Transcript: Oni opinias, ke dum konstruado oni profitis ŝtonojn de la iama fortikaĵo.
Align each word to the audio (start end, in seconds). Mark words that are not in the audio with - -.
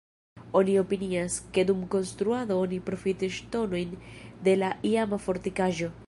Oni 0.59 0.75
opinias, 0.83 1.35
ke 1.57 1.65
dum 1.71 1.83
konstruado 1.95 2.57
oni 2.61 2.79
profitis 2.87 3.35
ŝtonojn 3.35 3.91
de 4.49 4.57
la 4.63 4.71
iama 4.93 5.21
fortikaĵo. 5.27 5.91